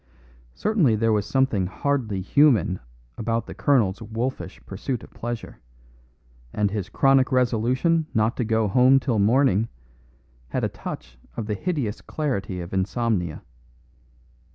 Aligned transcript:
Certainly 0.55 0.95
there 0.95 1.13
was 1.13 1.27
something 1.27 1.67
hardly 1.67 2.21
human 2.21 2.79
about 3.19 3.45
the 3.45 3.53
colonel's 3.53 4.01
wolfish 4.01 4.59
pursuit 4.65 5.03
of 5.03 5.11
pleasure, 5.11 5.59
and 6.51 6.71
his 6.71 6.89
chronic 6.89 7.31
resolution 7.31 8.07
not 8.11 8.35
to 8.37 8.43
go 8.43 8.67
home 8.67 8.99
till 8.99 9.19
morning 9.19 9.67
had 10.47 10.63
a 10.63 10.69
touch 10.69 11.19
of 11.37 11.45
the 11.45 11.53
hideous 11.53 12.01
clarity 12.01 12.61
of 12.61 12.73
insomnia. 12.73 13.43